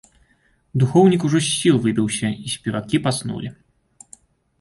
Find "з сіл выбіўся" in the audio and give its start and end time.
1.47-2.27